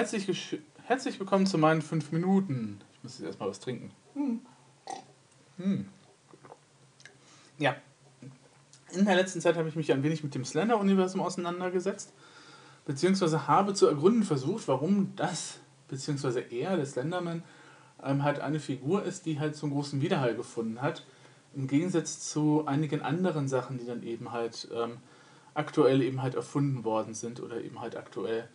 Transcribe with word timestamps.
Herzlich, 0.00 0.58
herzlich 0.86 1.20
willkommen 1.20 1.44
zu 1.44 1.58
meinen 1.58 1.82
fünf 1.82 2.10
Minuten. 2.10 2.80
Ich 2.94 3.02
muss 3.02 3.18
jetzt 3.18 3.26
erstmal 3.26 3.50
was 3.50 3.60
trinken. 3.60 3.90
Hm. 4.14 4.40
Hm. 5.58 5.88
Ja. 7.58 7.76
In 8.92 9.04
der 9.04 9.16
letzten 9.16 9.42
Zeit 9.42 9.58
habe 9.58 9.68
ich 9.68 9.76
mich 9.76 9.92
ein 9.92 10.02
wenig 10.02 10.24
mit 10.24 10.34
dem 10.34 10.46
Slender-Universum 10.46 11.20
auseinandergesetzt, 11.20 12.14
beziehungsweise 12.86 13.46
habe 13.46 13.74
zu 13.74 13.88
ergründen 13.88 14.22
versucht, 14.22 14.68
warum 14.68 15.12
das, 15.16 15.58
beziehungsweise 15.88 16.40
er, 16.40 16.76
der 16.76 16.86
Slenderman, 16.86 17.42
ähm, 18.02 18.24
halt 18.24 18.40
eine 18.40 18.58
Figur 18.58 19.02
ist, 19.02 19.26
die 19.26 19.38
halt 19.38 19.54
so 19.54 19.66
einen 19.66 19.74
großen 19.74 20.00
Widerhall 20.00 20.34
gefunden 20.34 20.80
hat. 20.80 21.04
Im 21.54 21.66
Gegensatz 21.66 22.20
zu 22.20 22.64
einigen 22.64 23.02
anderen 23.02 23.48
Sachen, 23.48 23.76
die 23.76 23.84
dann 23.84 24.02
eben 24.02 24.32
halt 24.32 24.66
ähm, 24.74 24.96
aktuell 25.52 26.00
eben 26.00 26.22
halt 26.22 26.36
erfunden 26.36 26.84
worden 26.84 27.12
sind 27.12 27.38
oder 27.38 27.60
eben 27.60 27.82
halt 27.82 27.96
aktuell 27.96 28.48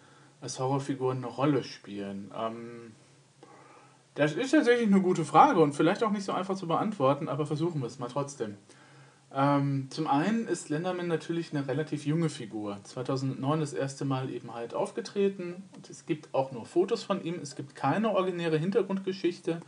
als 0.45 0.59
Horrorfiguren 0.59 1.17
eine 1.17 1.27
Rolle 1.27 1.63
spielen. 1.63 2.31
Ähm, 2.37 2.93
das 4.13 4.33
ist 4.33 4.51
tatsächlich 4.51 4.87
eine 4.87 5.01
gute 5.01 5.25
Frage 5.25 5.59
und 5.59 5.73
vielleicht 5.73 6.03
auch 6.03 6.11
nicht 6.11 6.23
so 6.23 6.31
einfach 6.31 6.55
zu 6.55 6.67
beantworten, 6.67 7.27
aber 7.27 7.45
versuchen 7.45 7.81
wir 7.81 7.87
es 7.87 7.99
mal 7.99 8.07
trotzdem. 8.07 8.55
Ähm, 9.33 9.87
zum 9.89 10.07
einen 10.07 10.47
ist 10.47 10.69
Lenderman 10.69 11.07
natürlich 11.07 11.51
eine 11.51 11.67
relativ 11.67 12.05
junge 12.05 12.29
Figur. 12.29 12.79
2009 12.83 13.59
das 13.59 13.73
erste 13.73 14.05
Mal 14.05 14.29
eben 14.29 14.53
halt 14.53 14.73
aufgetreten. 14.73 15.63
Und 15.75 15.89
es 15.89 16.05
gibt 16.05 16.33
auch 16.33 16.51
nur 16.51 16.65
Fotos 16.65 17.03
von 17.03 17.21
ihm. 17.23 17.39
Es 17.41 17.55
gibt 17.55 17.75
keine 17.75 18.11
originäre 18.11 18.57
Hintergrundgeschichte, 18.57 19.59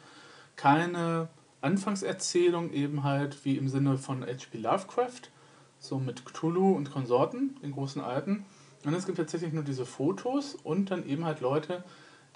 keine 0.56 1.28
Anfangserzählung 1.60 2.72
eben 2.72 3.04
halt 3.04 3.44
wie 3.44 3.58
im 3.58 3.68
Sinne 3.68 3.98
von 3.98 4.24
H.P. 4.24 4.60
Lovecraft, 4.60 5.32
so 5.80 5.98
mit 5.98 6.24
Cthulhu 6.24 6.74
und 6.74 6.92
Konsorten, 6.92 7.58
den 7.62 7.74
großen 7.74 8.02
Alten. 8.02 8.46
Und 8.86 8.94
es 8.94 9.06
gibt 9.06 9.18
tatsächlich 9.18 9.54
nur 9.54 9.64
diese 9.64 9.86
Fotos 9.86 10.56
und 10.56 10.92
dann 10.92 11.06
eben 11.06 11.26
halt 11.26 11.42
Leute, 11.42 11.84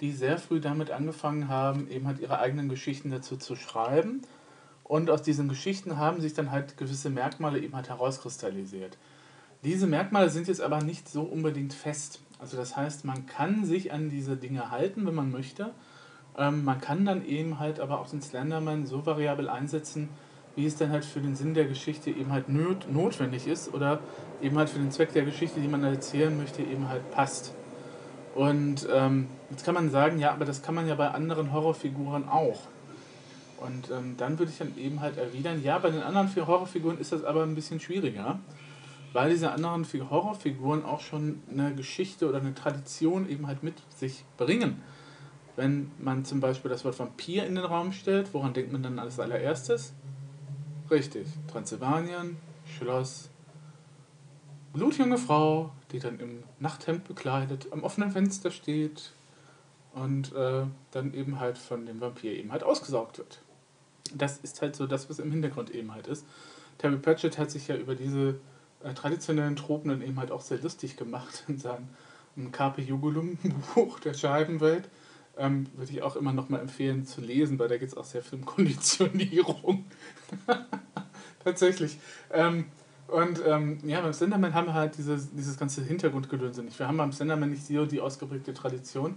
die 0.00 0.12
sehr 0.12 0.38
früh 0.38 0.60
damit 0.60 0.90
angefangen 0.90 1.48
haben, 1.48 1.88
eben 1.88 2.06
halt 2.06 2.18
ihre 2.18 2.40
eigenen 2.40 2.68
Geschichten 2.68 3.10
dazu 3.10 3.36
zu 3.36 3.56
schreiben. 3.56 4.22
Und 4.84 5.10
aus 5.10 5.22
diesen 5.22 5.48
Geschichten 5.48 5.96
haben 5.96 6.20
sich 6.20 6.34
dann 6.34 6.50
halt 6.50 6.76
gewisse 6.76 7.08
Merkmale 7.08 7.60
eben 7.60 7.74
halt 7.74 7.88
herauskristallisiert. 7.88 8.98
Diese 9.64 9.86
Merkmale 9.86 10.28
sind 10.28 10.48
jetzt 10.48 10.60
aber 10.60 10.82
nicht 10.82 11.08
so 11.08 11.22
unbedingt 11.22 11.72
fest. 11.72 12.20
Also 12.40 12.56
das 12.56 12.76
heißt, 12.76 13.04
man 13.04 13.26
kann 13.26 13.64
sich 13.64 13.92
an 13.92 14.10
diese 14.10 14.36
Dinge 14.36 14.72
halten, 14.72 15.06
wenn 15.06 15.14
man 15.14 15.30
möchte. 15.30 15.72
Ähm, 16.36 16.64
man 16.64 16.80
kann 16.80 17.04
dann 17.04 17.24
eben 17.24 17.60
halt 17.60 17.78
aber 17.78 18.00
auch 18.00 18.08
den 18.08 18.20
Slenderman 18.20 18.86
so 18.86 19.06
variabel 19.06 19.48
einsetzen, 19.48 20.08
wie 20.54 20.66
es 20.66 20.76
dann 20.76 20.90
halt 20.90 21.04
für 21.04 21.20
den 21.20 21.34
Sinn 21.34 21.54
der 21.54 21.64
Geschichte 21.64 22.10
eben 22.10 22.30
halt 22.32 22.48
not 22.48 22.92
notwendig 22.92 23.46
ist 23.46 23.72
oder 23.72 24.00
eben 24.42 24.58
halt 24.58 24.68
für 24.68 24.78
den 24.78 24.90
Zweck 24.90 25.12
der 25.12 25.24
Geschichte, 25.24 25.60
die 25.60 25.68
man 25.68 25.82
erzählen 25.84 26.36
möchte, 26.36 26.62
eben 26.62 26.88
halt 26.88 27.10
passt. 27.10 27.54
Und 28.34 28.86
ähm, 28.92 29.26
jetzt 29.50 29.64
kann 29.64 29.74
man 29.74 29.90
sagen, 29.90 30.18
ja, 30.18 30.32
aber 30.32 30.44
das 30.44 30.62
kann 30.62 30.74
man 30.74 30.86
ja 30.86 30.94
bei 30.94 31.08
anderen 31.08 31.52
Horrorfiguren 31.52 32.28
auch. 32.28 32.60
Und 33.58 33.90
ähm, 33.90 34.16
dann 34.16 34.38
würde 34.38 34.50
ich 34.50 34.58
dann 34.58 34.76
eben 34.76 35.00
halt 35.00 35.18
erwidern, 35.18 35.62
ja, 35.62 35.78
bei 35.78 35.90
den 35.90 36.02
anderen 36.02 36.28
vier 36.28 36.46
Horrorfiguren 36.46 36.98
ist 36.98 37.12
das 37.12 37.24
aber 37.24 37.42
ein 37.44 37.54
bisschen 37.54 37.78
schwieriger, 37.78 38.40
weil 39.12 39.30
diese 39.30 39.52
anderen 39.52 39.84
vier 39.84 40.10
Horrorfiguren 40.10 40.84
auch 40.84 41.00
schon 41.00 41.42
eine 41.50 41.74
Geschichte 41.74 42.28
oder 42.28 42.38
eine 42.38 42.54
Tradition 42.54 43.28
eben 43.28 43.46
halt 43.46 43.62
mit 43.62 43.74
sich 43.94 44.24
bringen. 44.36 44.82
Wenn 45.54 45.90
man 45.98 46.24
zum 46.24 46.40
Beispiel 46.40 46.70
das 46.70 46.84
Wort 46.84 46.98
Vampir 46.98 47.44
in 47.44 47.54
den 47.54 47.64
Raum 47.64 47.92
stellt, 47.92 48.32
woran 48.32 48.54
denkt 48.54 48.72
man 48.72 48.82
dann 48.82 48.98
als 48.98 49.20
allererstes? 49.20 49.92
Richtig, 50.92 51.26
Transsilvanien, 51.50 52.36
Schloss, 52.66 53.30
blutjunge 54.74 55.16
Frau, 55.16 55.72
die 55.90 56.00
dann 56.00 56.20
im 56.20 56.42
Nachthemd 56.60 57.08
bekleidet 57.08 57.68
am 57.70 57.82
offenen 57.82 58.10
Fenster 58.10 58.50
steht 58.50 59.12
und 59.94 60.34
äh, 60.34 60.66
dann 60.90 61.14
eben 61.14 61.40
halt 61.40 61.56
von 61.56 61.86
dem 61.86 62.02
Vampir 62.02 62.32
eben 62.32 62.52
halt 62.52 62.62
ausgesaugt 62.62 63.16
wird. 63.16 63.40
Das 64.14 64.36
ist 64.40 64.60
halt 64.60 64.76
so 64.76 64.86
das, 64.86 65.08
was 65.08 65.18
im 65.18 65.32
Hintergrund 65.32 65.70
eben 65.70 65.94
halt 65.94 66.08
ist. 66.08 66.26
Terry 66.76 66.98
Pratchett 66.98 67.38
hat 67.38 67.50
sich 67.50 67.68
ja 67.68 67.76
über 67.76 67.94
diese 67.94 68.38
äh, 68.82 68.92
traditionellen 68.92 69.56
Tropen 69.56 69.88
dann 69.88 70.02
eben 70.02 70.20
halt 70.20 70.30
auch 70.30 70.42
sehr 70.42 70.58
lustig 70.58 70.98
gemacht 70.98 71.44
in 71.48 71.56
seinem 71.56 72.52
Carpe 72.52 72.82
Jugulum 72.82 73.38
Buch 73.74 73.98
der 73.98 74.12
Scheibenwelt 74.12 74.90
ähm, 75.36 75.66
würde 75.74 75.92
ich 75.92 76.02
auch 76.02 76.16
immer 76.16 76.32
noch 76.32 76.48
mal 76.48 76.60
empfehlen 76.60 77.06
zu 77.06 77.20
lesen, 77.20 77.58
weil 77.58 77.68
da 77.68 77.78
geht 77.78 77.88
es 77.88 77.96
auch 77.96 78.04
sehr 78.04 78.22
viel 78.22 78.38
um 78.38 78.44
Konditionierung. 78.44 79.86
Tatsächlich. 81.44 81.98
Ähm, 82.32 82.66
und 83.08 83.42
ähm, 83.46 83.78
ja, 83.84 84.00
beim 84.00 84.12
Slenderman 84.12 84.54
haben 84.54 84.68
wir 84.68 84.74
halt 84.74 84.96
dieses, 84.96 85.30
dieses 85.34 85.58
ganze 85.58 85.82
Hintergrundgedönse 85.82 86.62
nicht. 86.62 86.78
Wir 86.78 86.88
haben 86.88 86.96
beim 86.96 87.12
Slenderman 87.12 87.50
nicht 87.50 87.66
so 87.66 87.84
die 87.84 88.00
ausgeprägte 88.00 88.54
Tradition. 88.54 89.16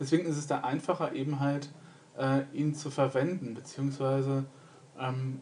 Deswegen 0.00 0.26
ist 0.26 0.36
es 0.36 0.46
da 0.46 0.60
einfacher, 0.60 1.12
eben 1.12 1.40
halt 1.40 1.70
äh, 2.18 2.42
ihn 2.52 2.74
zu 2.74 2.90
verwenden, 2.90 3.54
beziehungsweise, 3.54 4.44
ähm, 4.98 5.40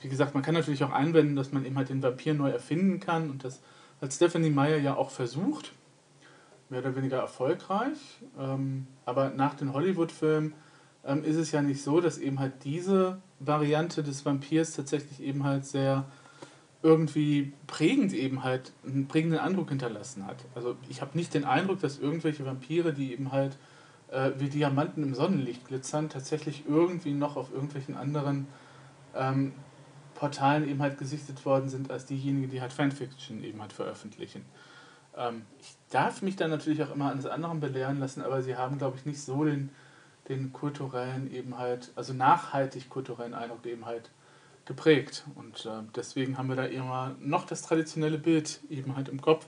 wie 0.00 0.08
gesagt, 0.08 0.34
man 0.34 0.42
kann 0.42 0.54
natürlich 0.54 0.84
auch 0.84 0.92
einwenden, 0.92 1.36
dass 1.36 1.52
man 1.52 1.64
eben 1.64 1.76
halt 1.76 1.88
den 1.88 2.02
Vampir 2.02 2.34
neu 2.34 2.50
erfinden 2.50 3.00
kann 3.00 3.30
und 3.30 3.44
das 3.44 3.60
hat 4.00 4.12
Stephanie 4.12 4.50
Meyer 4.50 4.76
ja 4.76 4.94
auch 4.94 5.10
versucht 5.10 5.72
mehr 6.68 6.80
oder 6.80 6.96
weniger 6.96 7.18
erfolgreich. 7.18 7.98
Ähm, 8.38 8.86
aber 9.04 9.30
nach 9.30 9.54
den 9.54 9.72
Hollywood-Filmen 9.72 10.54
ähm, 11.04 11.24
ist 11.24 11.36
es 11.36 11.52
ja 11.52 11.62
nicht 11.62 11.82
so, 11.82 12.00
dass 12.00 12.18
eben 12.18 12.38
halt 12.38 12.64
diese 12.64 13.18
Variante 13.40 14.02
des 14.02 14.24
Vampirs 14.24 14.74
tatsächlich 14.74 15.20
eben 15.20 15.44
halt 15.44 15.66
sehr 15.66 16.04
irgendwie 16.82 17.52
prägend 17.66 18.12
eben 18.12 18.44
halt 18.44 18.72
einen 18.86 19.08
prägenden 19.08 19.40
Eindruck 19.40 19.70
hinterlassen 19.70 20.26
hat. 20.26 20.36
Also 20.54 20.76
ich 20.88 21.00
habe 21.00 21.16
nicht 21.16 21.34
den 21.34 21.44
Eindruck, 21.44 21.80
dass 21.80 21.98
irgendwelche 21.98 22.46
Vampire, 22.46 22.92
die 22.92 23.12
eben 23.12 23.32
halt 23.32 23.56
äh, 24.10 24.30
wie 24.38 24.48
Diamanten 24.48 25.02
im 25.02 25.14
Sonnenlicht 25.14 25.66
glitzern, 25.66 26.08
tatsächlich 26.08 26.64
irgendwie 26.68 27.12
noch 27.12 27.36
auf 27.36 27.52
irgendwelchen 27.52 27.96
anderen 27.96 28.46
ähm, 29.14 29.52
Portalen 30.14 30.68
eben 30.68 30.80
halt 30.80 30.98
gesichtet 30.98 31.44
worden 31.44 31.68
sind 31.68 31.90
als 31.90 32.06
diejenigen, 32.06 32.50
die 32.50 32.60
halt 32.60 32.72
Fanfiction 32.72 33.42
eben 33.42 33.60
halt 33.60 33.72
veröffentlichen. 33.72 34.44
Ähm, 35.16 35.42
ich 35.60 35.74
darf 35.90 36.22
mich 36.22 36.36
dann 36.36 36.50
natürlich 36.50 36.82
auch 36.82 36.94
immer 36.94 37.10
eines 37.10 37.26
anderen 37.26 37.60
belehren 37.60 37.98
lassen, 37.98 38.22
aber 38.22 38.42
sie 38.42 38.56
haben, 38.56 38.78
glaube 38.78 38.96
ich, 38.96 39.06
nicht 39.06 39.20
so 39.20 39.44
den, 39.44 39.70
den 40.28 40.52
kulturellen 40.52 41.32
eben 41.32 41.58
halt, 41.58 41.92
also 41.94 42.12
nachhaltig 42.12 42.88
kulturellen 42.88 43.34
Eindruck 43.34 43.64
eben 43.66 43.86
halt 43.86 44.10
geprägt. 44.64 45.24
Und 45.34 45.66
äh, 45.66 45.82
deswegen 45.94 46.36
haben 46.36 46.48
wir 46.48 46.56
da 46.56 46.64
immer 46.64 47.14
noch 47.20 47.46
das 47.46 47.62
traditionelle 47.62 48.18
Bild 48.18 48.60
eben 48.68 48.96
halt 48.96 49.08
im 49.08 49.20
Kopf, 49.20 49.46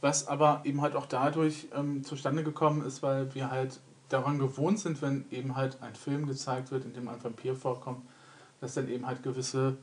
was 0.00 0.28
aber 0.28 0.62
eben 0.64 0.80
halt 0.80 0.94
auch 0.94 1.06
dadurch 1.06 1.68
ähm, 1.74 2.04
zustande 2.04 2.44
gekommen 2.44 2.84
ist, 2.84 3.02
weil 3.02 3.34
wir 3.34 3.50
halt 3.50 3.80
daran 4.08 4.38
gewohnt 4.38 4.78
sind, 4.78 5.02
wenn 5.02 5.24
eben 5.30 5.56
halt 5.56 5.82
ein 5.82 5.94
Film 5.94 6.26
gezeigt 6.26 6.70
wird, 6.70 6.84
in 6.84 6.92
dem 6.94 7.08
ein 7.08 7.22
Vampir 7.22 7.56
vorkommt, 7.56 8.02
dass 8.60 8.74
dann 8.74 8.88
eben 8.88 9.06
halt 9.06 9.22
gewisse 9.22 9.76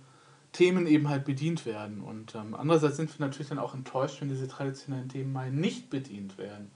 Themen 0.53 0.87
eben 0.87 1.09
halt 1.09 1.25
bedient 1.25 1.65
werden. 1.65 2.01
Und 2.01 2.35
ähm, 2.35 2.55
andererseits 2.55 2.97
sind 2.97 3.17
wir 3.17 3.25
natürlich 3.25 3.49
dann 3.49 3.59
auch 3.59 3.73
enttäuscht, 3.73 4.21
wenn 4.21 4.29
diese 4.29 4.47
traditionellen 4.47 5.09
Themen 5.09 5.33
mal 5.33 5.51
nicht 5.51 5.89
bedient 5.89 6.37
werden. 6.37 6.71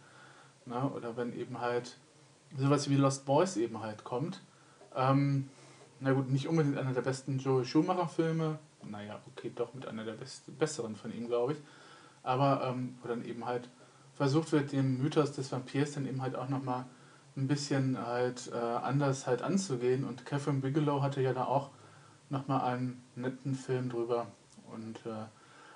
Na, 0.65 0.89
oder 0.91 1.15
wenn 1.15 1.37
eben 1.37 1.61
halt 1.61 1.97
sowas 2.57 2.89
wie 2.89 2.95
Lost 2.95 3.25
Boys 3.25 3.57
eben 3.57 3.81
halt 3.81 4.03
kommt. 4.03 4.41
Ähm, 4.95 5.49
na 5.99 6.13
gut, 6.13 6.29
nicht 6.29 6.47
unbedingt 6.47 6.77
einer 6.77 6.93
der 6.93 7.01
besten 7.01 7.39
Joel 7.39 7.65
Schumacher-Filme. 7.65 8.59
Naja, 8.83 9.19
okay, 9.27 9.51
doch 9.55 9.73
mit 9.73 9.87
einer 9.87 10.03
der 10.03 10.13
best 10.13 10.57
besseren 10.59 10.95
von 10.95 11.13
ihm, 11.13 11.27
glaube 11.27 11.53
ich. 11.53 11.59
Aber 12.23 12.63
ähm, 12.65 12.97
wo 13.01 13.07
dann 13.07 13.25
eben 13.25 13.45
halt 13.45 13.69
versucht 14.13 14.51
wird, 14.51 14.71
dem 14.71 15.01
Mythos 15.01 15.31
des 15.31 15.51
Vampirs 15.51 15.93
dann 15.93 16.07
eben 16.07 16.21
halt 16.21 16.35
auch 16.35 16.49
nochmal 16.49 16.85
ein 17.37 17.47
bisschen 17.47 17.97
halt 17.97 18.51
äh, 18.53 18.57
anders 18.57 19.27
halt 19.27 19.41
anzugehen. 19.41 20.03
Und 20.03 20.25
Catherine 20.25 20.61
Bigelow 20.61 21.01
hatte 21.01 21.21
ja 21.21 21.33
da 21.33 21.45
auch 21.45 21.69
nochmal 22.29 22.61
einen 22.73 23.03
netten 23.15 23.55
Film 23.55 23.89
drüber. 23.89 24.27
Und, 24.71 25.05
äh, 25.05 25.25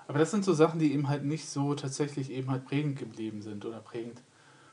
aber 0.08 0.18
das 0.18 0.30
sind 0.30 0.44
so 0.44 0.52
Sachen, 0.52 0.80
die 0.80 0.92
eben 0.92 1.08
halt 1.08 1.24
nicht 1.24 1.48
so 1.48 1.74
tatsächlich 1.74 2.30
eben 2.30 2.50
halt 2.50 2.64
prägend 2.64 2.98
geblieben 2.98 3.42
sind 3.42 3.64
oder 3.64 3.78
prägend 3.80 4.22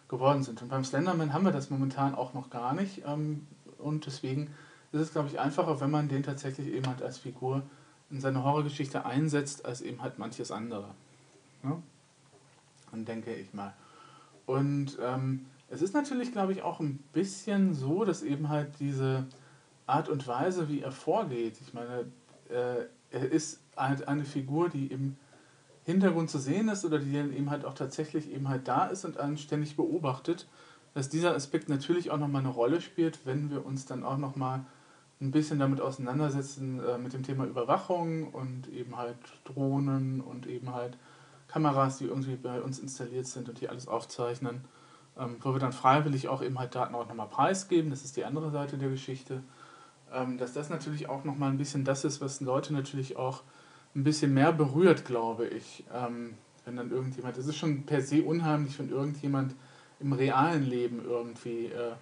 geworden 0.07 0.43
sind. 0.43 0.61
Und 0.61 0.69
beim 0.69 0.83
Slenderman 0.83 1.33
haben 1.33 1.45
wir 1.45 1.51
das 1.51 1.69
momentan 1.69 2.15
auch 2.15 2.33
noch 2.33 2.49
gar 2.49 2.73
nicht. 2.73 3.03
Ähm, 3.05 3.47
und 3.77 4.05
deswegen 4.05 4.53
ist 4.91 5.01
es, 5.01 5.11
glaube 5.11 5.29
ich, 5.29 5.39
einfacher, 5.39 5.79
wenn 5.81 5.91
man 5.91 6.07
den 6.07 6.23
tatsächlich 6.23 6.67
eben 6.67 6.87
halt 6.87 7.01
als 7.01 7.17
Figur 7.17 7.63
in 8.09 8.21
seine 8.21 8.43
Horrorgeschichte 8.43 9.05
einsetzt, 9.05 9.65
als 9.65 9.81
eben 9.81 10.01
halt 10.01 10.17
manches 10.17 10.51
andere. 10.51 10.87
Ja? 11.63 11.81
Dann 12.91 13.05
denke 13.05 13.33
ich 13.33 13.53
mal. 13.53 13.73
Und 14.45 14.97
ähm, 15.01 15.45
es 15.69 15.81
ist 15.81 15.93
natürlich, 15.93 16.31
glaube 16.31 16.53
ich, 16.53 16.61
auch 16.61 16.79
ein 16.79 17.03
bisschen 17.11 17.73
so, 17.73 18.05
dass 18.05 18.23
eben 18.23 18.47
halt 18.47 18.79
diese 18.79 19.25
Art 19.85 20.07
und 20.07 20.25
Weise, 20.25 20.69
wie 20.69 20.81
er 20.81 20.93
vorgeht. 20.93 21.59
Ich 21.61 21.73
meine, 21.73 22.05
äh, 22.49 22.85
er 23.11 23.31
ist 23.31 23.59
halt 23.75 24.07
eine 24.07 24.23
Figur, 24.23 24.69
die 24.69 24.87
im 24.87 25.17
Hintergrund 25.87 26.29
zu 26.29 26.37
sehen 26.37 26.67
ist 26.67 26.83
oder 26.83 26.99
die 26.99 27.13
dann 27.13 27.33
eben 27.33 27.49
halt 27.49 27.63
auch 27.63 27.73
tatsächlich 27.73 28.29
eben 28.29 28.49
halt 28.49 28.67
da 28.67 28.87
ist 28.87 29.05
und 29.05 29.17
einen 29.17 29.37
ständig 29.37 29.77
beobachtet, 29.77 30.45
dass 30.93 31.07
dieser 31.07 31.33
Aspekt 31.33 31.69
natürlich 31.69 32.11
auch 32.11 32.17
nochmal 32.17 32.41
eine 32.41 32.51
Rolle 32.51 32.81
spielt, 32.81 33.25
wenn 33.25 33.49
wir 33.49 33.65
uns 33.65 33.85
dann 33.85 34.03
auch 34.03 34.17
nochmal 34.17 34.65
ein 35.21 35.31
bisschen 35.31 35.59
damit 35.59 35.79
auseinandersetzen 35.79 36.81
äh, 36.85 36.97
mit 36.97 37.13
dem 37.13 37.23
Thema 37.23 37.45
Überwachung 37.45 38.33
und 38.33 38.67
eben 38.67 38.97
halt 38.97 39.15
Drohnen 39.45 40.19
und 40.19 40.45
eben 40.45 40.73
halt 40.73 40.97
Kameras, 41.47 41.99
die 41.99 42.05
irgendwie 42.05 42.35
bei 42.35 42.61
uns 42.61 42.79
installiert 42.79 43.25
sind 43.25 43.47
und 43.47 43.61
die 43.61 43.69
alles 43.69 43.87
aufzeichnen. 43.87 44.65
ähm, 45.17 45.37
wo 45.41 45.53
wir 45.53 45.59
dann 45.59 45.71
freiwillig 45.71 46.27
auch 46.27 46.41
eben 46.43 46.59
halt 46.59 46.75
Daten 46.75 46.95
auch 46.95 47.07
nochmal 47.07 47.29
preisgeben, 47.29 47.91
das 47.91 48.03
ist 48.03 48.17
die 48.17 48.25
andere 48.25 48.51
Seite 48.51 48.77
der 48.77 48.89
Geschichte, 48.89 49.41
ähm, 50.13 50.37
dass 50.37 50.51
das 50.51 50.69
natürlich 50.69 51.07
auch 51.07 51.23
nochmal 51.23 51.49
ein 51.49 51.57
bisschen 51.57 51.85
das 51.85 52.03
ist, 52.03 52.19
was 52.19 52.41
Leute 52.41 52.73
natürlich 52.73 53.15
auch 53.15 53.43
ein 53.97 54.03
bisschen 54.03 54.33
mehr 54.33 54.53
berührt, 54.53 55.05
glaube 55.05 55.47
ich. 55.47 55.83
Ähm, 55.93 56.35
wenn 56.65 56.75
dann 56.75 56.91
irgendjemand, 56.91 57.37
es 57.37 57.47
ist 57.47 57.57
schon 57.57 57.83
per 57.83 58.01
se 58.01 58.21
unheimlich, 58.21 58.77
wenn 58.77 58.89
irgendjemand 58.89 59.55
im 59.99 60.13
realen 60.13 60.63
Leben 60.63 61.01
irgendwie 61.03 61.65
äh, 61.65 61.93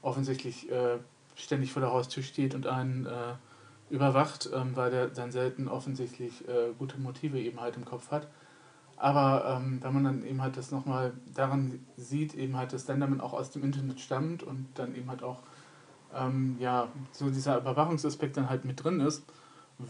offensichtlich 0.00 0.70
äh, 0.70 0.98
ständig 1.34 1.72
vor 1.72 1.82
der 1.82 1.92
Haustür 1.92 2.22
steht 2.22 2.54
und 2.54 2.66
einen 2.66 3.06
äh, 3.06 3.34
überwacht, 3.90 4.48
ähm, 4.54 4.74
weil 4.74 4.90
der 4.90 5.08
dann 5.08 5.30
selten 5.30 5.68
offensichtlich 5.68 6.48
äh, 6.48 6.72
gute 6.78 6.98
Motive 6.98 7.38
eben 7.38 7.60
halt 7.60 7.76
im 7.76 7.84
Kopf 7.84 8.10
hat. 8.10 8.28
Aber 8.96 9.60
ähm, 9.60 9.78
wenn 9.82 9.92
man 9.92 10.04
dann 10.04 10.24
eben 10.24 10.40
halt 10.40 10.56
das 10.56 10.70
nochmal 10.70 11.12
daran 11.34 11.84
sieht, 11.96 12.34
eben 12.34 12.56
halt, 12.56 12.72
dass 12.72 12.82
Slenderman 12.82 13.20
auch 13.20 13.32
aus 13.34 13.50
dem 13.50 13.64
Internet 13.64 14.00
stammt 14.00 14.42
und 14.42 14.66
dann 14.74 14.94
eben 14.94 15.10
halt 15.10 15.22
auch 15.22 15.42
ähm, 16.14 16.56
ja, 16.60 16.88
so 17.10 17.28
dieser 17.28 17.58
Überwachungsaspekt 17.58 18.36
dann 18.36 18.48
halt 18.48 18.64
mit 18.64 18.82
drin 18.82 19.00
ist, 19.00 19.24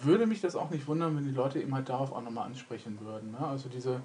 würde 0.00 0.26
mich 0.26 0.40
das 0.40 0.56
auch 0.56 0.70
nicht 0.70 0.86
wundern, 0.86 1.16
wenn 1.16 1.24
die 1.24 1.30
Leute 1.30 1.60
eben 1.60 1.74
halt 1.74 1.88
darauf 1.88 2.12
auch 2.12 2.22
nochmal 2.22 2.46
ansprechen 2.46 2.98
würden. 3.00 3.32
Ne? 3.32 3.38
Also 3.38 3.68
diese 3.68 4.00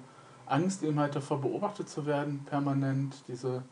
Angst 0.46 0.82
eben 0.82 0.98
halt 0.98 1.14
davor 1.14 1.40
beobachtet 1.40 1.88
zu 1.88 2.06
werden, 2.06 2.44
permanent, 2.44 3.22
diese 3.28 3.62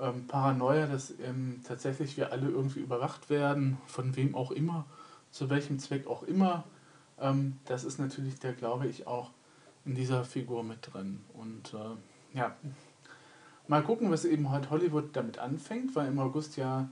ähm, 0.00 0.26
Paranoia, 0.26 0.86
dass 0.86 1.12
ähm, 1.20 1.60
tatsächlich 1.66 2.16
wir 2.16 2.32
alle 2.32 2.48
irgendwie 2.48 2.80
überwacht 2.80 3.30
werden, 3.30 3.78
von 3.86 4.16
wem 4.16 4.34
auch 4.34 4.50
immer, 4.50 4.84
zu 5.30 5.50
welchem 5.50 5.78
Zweck 5.78 6.06
auch 6.06 6.22
immer, 6.22 6.64
ähm, 7.20 7.58
das 7.66 7.84
ist 7.84 7.98
natürlich 7.98 8.38
der, 8.38 8.52
glaube 8.52 8.86
ich, 8.86 9.06
auch 9.06 9.30
in 9.84 9.94
dieser 9.94 10.24
Figur 10.24 10.62
mit 10.62 10.92
drin. 10.92 11.20
Und 11.34 11.74
äh, 11.74 12.38
ja, 12.38 12.54
mal 13.68 13.82
gucken, 13.82 14.10
was 14.10 14.24
eben 14.24 14.50
heute 14.50 14.70
Hollywood 14.70 15.10
damit 15.14 15.38
anfängt, 15.38 15.94
weil 15.94 16.08
im 16.08 16.18
August 16.18 16.56
ja 16.56 16.88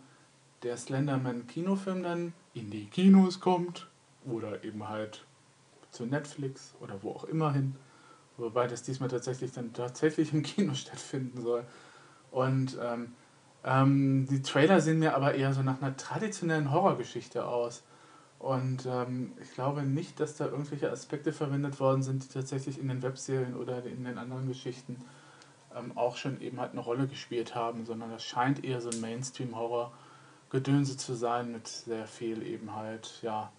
der 0.63 0.77
Slenderman-Kinofilm 0.77 2.03
dann 2.03 2.33
in 2.55 2.71
die 2.71 2.87
Kinos 2.87 3.41
kommt 3.41 3.89
oder 4.31 4.65
eben 4.65 4.89
halt 4.89 5.25
zu 5.91 6.07
Netflix 6.07 6.75
oder 6.81 7.03
wo 7.03 7.11
auch 7.13 7.25
immer 7.25 7.53
hin. 7.53 7.77
Wobei 8.37 8.67
das 8.67 8.83
diesmal 8.83 9.09
tatsächlich 9.09 9.53
dann 9.53 9.73
tatsächlich 9.73 10.33
im 10.33 10.43
Kino 10.45 10.75
stattfinden 10.75 11.43
soll. 11.43 11.65
Und 12.31 12.79
ähm, 12.83 13.13
ähm, 13.65 14.27
die 14.31 14.43
Trailer 14.43 14.81
sehen 14.81 15.01
mir 15.01 15.15
aber 15.15 15.35
eher 15.35 15.53
so 15.53 15.63
nach 15.63 15.83
einer 15.83 15.97
traditionellen 15.97 16.71
Horrorgeschichte 16.71 17.47
aus. 17.47 17.83
Und 18.39 18.87
ähm, 18.87 19.33
ich 19.43 19.53
glaube 19.55 19.83
nicht, 19.83 20.21
dass 20.21 20.37
da 20.37 20.47
irgendwelche 20.47 20.91
Aspekte 20.91 21.33
verwendet 21.33 21.81
worden 21.81 22.03
sind, 22.03 22.25
die 22.25 22.33
tatsächlich 22.33 22.79
in 22.79 22.89
den 22.89 23.03
Webserien 23.03 23.57
oder 23.57 23.85
in 23.85 24.05
den 24.05 24.17
anderen 24.17 24.47
Geschichten 24.47 24.97
ähm, 25.75 25.97
auch 25.97 26.17
schon 26.17 26.41
eben 26.41 26.61
halt 26.61 26.73
eine 26.73 26.81
Rolle 26.81 27.09
gespielt 27.09 27.57
haben, 27.57 27.85
sondern 27.85 28.11
das 28.11 28.25
scheint 28.25 28.65
eher 28.65 28.81
so 28.81 28.91
ein 28.91 29.01
Mainstream-Horror-Gedönse 29.01 30.97
zu 30.97 31.15
sein 31.15 31.51
mit 31.51 31.67
sehr 31.67 32.07
viel 32.07 32.45
eben 32.45 32.77
halt, 32.77 33.19
ja, 33.23 33.51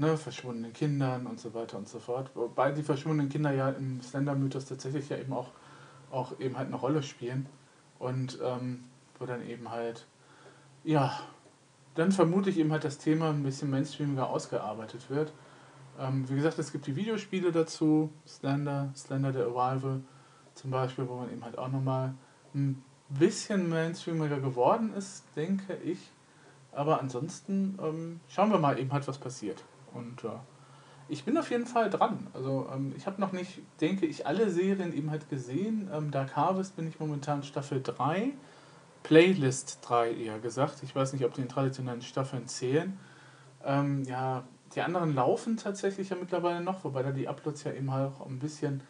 ne, 0.00 0.16
verschwundenen 0.16 0.72
Kindern 0.72 1.26
und 1.26 1.38
so 1.38 1.52
weiter 1.52 1.76
und 1.76 1.86
so 1.86 1.98
fort. 1.98 2.30
Wobei 2.34 2.72
die 2.72 2.82
verschwundenen 2.82 3.28
Kinder 3.28 3.52
ja 3.52 3.68
im 3.68 4.00
Slender-Mythos 4.00 4.64
tatsächlich 4.64 5.08
ja 5.10 5.18
eben 5.18 5.32
auch, 5.32 5.50
auch 6.10 6.40
eben 6.40 6.56
halt 6.56 6.68
eine 6.68 6.76
Rolle 6.76 7.02
spielen. 7.02 7.46
Und 7.98 8.38
ähm, 8.42 8.84
wo 9.18 9.26
dann 9.26 9.46
eben 9.46 9.70
halt, 9.70 10.06
ja, 10.84 11.20
dann 11.94 12.12
vermute 12.12 12.48
ich 12.48 12.58
eben 12.58 12.72
halt 12.72 12.84
das 12.84 12.96
Thema 12.96 13.28
ein 13.28 13.42
bisschen 13.42 13.68
mainstreamiger 13.68 14.30
ausgearbeitet 14.30 15.10
wird. 15.10 15.34
Ähm, 15.98 16.26
wie 16.30 16.34
gesagt, 16.34 16.58
es 16.58 16.72
gibt 16.72 16.86
die 16.86 16.96
Videospiele 16.96 17.52
dazu, 17.52 18.10
Slender, 18.26 18.90
Slender 18.96 19.34
the 19.34 19.40
Arrival 19.40 20.00
zum 20.54 20.70
Beispiel, 20.70 21.06
wo 21.06 21.16
man 21.16 21.30
eben 21.30 21.44
halt 21.44 21.58
auch 21.58 21.68
nochmal 21.68 22.14
ein 22.54 22.82
bisschen 23.10 23.68
mainstreamiger 23.68 24.40
geworden 24.40 24.94
ist, 24.94 25.24
denke 25.36 25.74
ich. 25.84 26.10
Aber 26.72 27.00
ansonsten 27.00 27.78
ähm, 27.82 28.20
schauen 28.28 28.50
wir 28.50 28.58
mal 28.58 28.78
eben 28.78 28.92
halt, 28.92 29.06
was 29.06 29.18
passiert. 29.18 29.62
Und 29.94 30.24
äh, 30.24 30.28
ich 31.08 31.24
bin 31.24 31.36
auf 31.36 31.50
jeden 31.50 31.66
Fall 31.66 31.90
dran. 31.90 32.28
Also 32.32 32.68
ähm, 32.72 32.92
ich 32.96 33.06
habe 33.06 33.20
noch 33.20 33.32
nicht, 33.32 33.60
denke 33.80 34.06
ich, 34.06 34.26
alle 34.26 34.50
Serien 34.50 34.92
eben 34.92 35.10
halt 35.10 35.28
gesehen. 35.28 35.90
Ähm, 35.92 36.10
Dark 36.10 36.36
Harvest 36.36 36.76
bin 36.76 36.86
ich 36.86 37.00
momentan 37.00 37.42
Staffel 37.42 37.82
3. 37.82 38.32
Playlist 39.02 39.78
3 39.82 40.12
eher 40.12 40.38
gesagt. 40.38 40.82
Ich 40.82 40.94
weiß 40.94 41.12
nicht, 41.12 41.24
ob 41.24 41.34
die 41.34 41.40
in 41.40 41.48
traditionellen 41.48 42.02
Staffeln 42.02 42.46
zählen. 42.46 42.98
Ähm, 43.64 44.04
ja, 44.04 44.44
die 44.74 44.82
anderen 44.82 45.14
laufen 45.14 45.56
tatsächlich 45.56 46.10
ja 46.10 46.16
mittlerweile 46.16 46.60
noch, 46.60 46.84
wobei 46.84 47.02
da 47.02 47.10
die 47.10 47.28
Uploads 47.28 47.64
ja 47.64 47.72
eben 47.72 47.92
halt 47.92 48.12
auch 48.12 48.26
ein 48.26 48.38
bisschen 48.38 48.82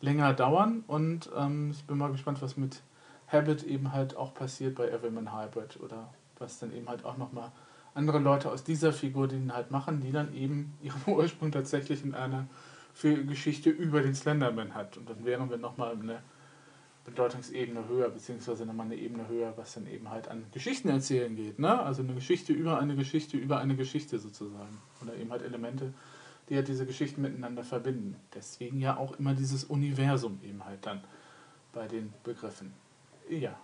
länger 0.00 0.34
dauern. 0.34 0.84
Und 0.86 1.30
ähm, 1.36 1.70
ich 1.70 1.84
bin 1.84 1.98
mal 1.98 2.10
gespannt, 2.10 2.42
was 2.42 2.56
mit 2.56 2.82
Habit 3.30 3.62
eben 3.62 3.92
halt 3.92 4.16
auch 4.16 4.34
passiert 4.34 4.74
bei 4.74 4.88
Everyman 4.88 5.32
Hybrid 5.32 5.78
oder 5.80 6.12
was 6.38 6.58
dann 6.58 6.72
eben 6.72 6.88
halt 6.88 7.04
auch 7.04 7.16
nochmal 7.16 7.52
andere 7.98 8.20
Leute 8.20 8.50
aus 8.50 8.64
dieser 8.64 8.92
Figur 8.92 9.28
den 9.28 9.52
halt 9.52 9.70
machen, 9.70 10.00
die 10.00 10.12
dann 10.12 10.32
eben 10.34 10.72
ihren 10.80 11.02
Ursprung 11.06 11.52
tatsächlich 11.52 12.02
in 12.04 12.14
einer 12.14 12.46
Geschichte 13.02 13.70
über 13.70 14.00
den 14.00 14.14
Slenderman 14.14 14.74
hat. 14.74 14.96
Und 14.96 15.10
dann 15.10 15.24
wären 15.24 15.50
wir 15.50 15.56
nochmal 15.56 15.92
eine 15.92 16.22
Bedeutungsebene 17.04 17.88
höher, 17.88 18.08
beziehungsweise 18.10 18.66
nochmal 18.66 18.86
eine 18.86 18.96
Ebene 18.96 19.28
höher, 19.28 19.52
was 19.56 19.74
dann 19.74 19.86
eben 19.86 20.10
halt 20.10 20.28
an 20.28 20.44
Geschichten 20.52 20.88
erzählen 20.88 21.34
geht. 21.34 21.58
Ne? 21.58 21.80
Also 21.80 22.02
eine 22.02 22.14
Geschichte 22.14 22.52
über 22.52 22.78
eine 22.78 22.96
Geschichte 22.96 23.36
über 23.36 23.58
eine 23.58 23.76
Geschichte 23.76 24.18
sozusagen. 24.18 24.78
Oder 25.02 25.14
eben 25.16 25.30
halt 25.30 25.42
Elemente, 25.42 25.92
die 26.48 26.56
halt 26.56 26.68
diese 26.68 26.86
Geschichten 26.86 27.22
miteinander 27.22 27.64
verbinden. 27.64 28.16
Deswegen 28.34 28.80
ja 28.80 28.96
auch 28.96 29.18
immer 29.18 29.34
dieses 29.34 29.64
Universum 29.64 30.40
eben 30.42 30.64
halt 30.64 30.84
dann 30.86 31.02
bei 31.72 31.86
den 31.86 32.12
Begriffen. 32.24 32.72
Ja. 33.28 33.58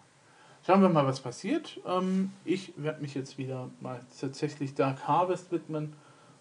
Schauen 0.66 0.80
wir 0.80 0.88
mal, 0.88 1.06
was 1.06 1.20
passiert. 1.20 1.78
Ähm, 1.86 2.32
ich 2.44 2.72
werde 2.76 3.02
mich 3.02 3.14
jetzt 3.14 3.36
wieder 3.36 3.68
mal 3.80 4.00
tatsächlich 4.18 4.74
Dark 4.74 5.06
Harvest 5.06 5.52
widmen 5.52 5.92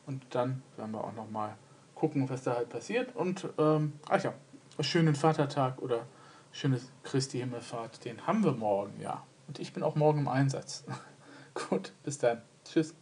und 0.05 0.23
dann 0.29 0.63
werden 0.77 0.91
wir 0.91 1.03
auch 1.03 1.13
nochmal 1.13 1.57
gucken, 1.93 2.29
was 2.29 2.43
da 2.43 2.55
halt 2.55 2.69
passiert. 2.69 3.15
Und, 3.15 3.49
ähm, 3.57 3.93
ach 4.09 4.23
ja, 4.23 4.33
schönen 4.79 5.15
Vatertag 5.15 5.81
oder 5.81 6.05
schönes 6.53 6.89
Christi 7.03 7.39
Himmelfahrt, 7.39 8.05
den 8.05 8.25
haben 8.25 8.43
wir 8.45 8.53
morgen, 8.53 8.99
ja. 9.01 9.23
Und 9.47 9.59
ich 9.59 9.73
bin 9.73 9.83
auch 9.83 9.95
morgen 9.95 10.19
im 10.19 10.27
Einsatz. 10.29 10.85
Gut, 11.69 11.91
bis 12.03 12.17
dann. 12.17 12.41
Tschüss. 12.63 12.95